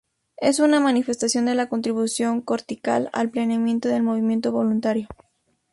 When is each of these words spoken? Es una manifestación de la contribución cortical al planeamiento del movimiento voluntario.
Es 0.37 0.59
una 0.59 0.79
manifestación 0.79 1.45
de 1.45 1.53
la 1.53 1.69
contribución 1.69 2.41
cortical 2.41 3.11
al 3.13 3.29
planeamiento 3.29 3.87
del 3.87 4.01
movimiento 4.01 4.51
voluntario. 4.51 5.07